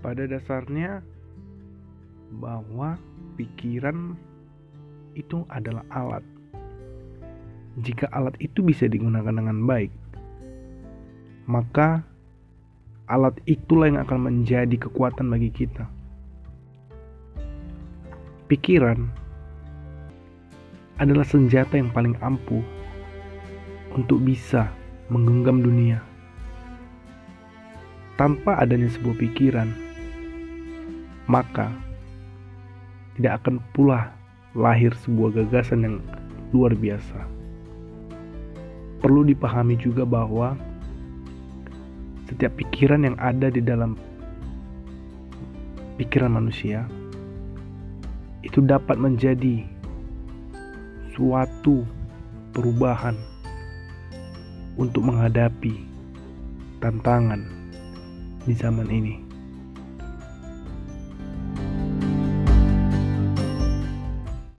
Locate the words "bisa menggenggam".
24.22-25.62